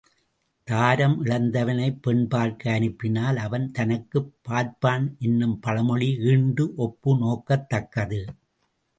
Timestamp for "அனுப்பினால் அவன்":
2.71-3.71